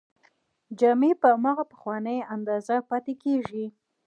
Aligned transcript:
جامې 0.79 1.11
په 1.21 1.27
هماغه 1.35 1.63
پخوانۍ 1.71 2.17
اندازه 2.35 2.75
پاتې 2.89 3.13
کیږي. 3.23 3.65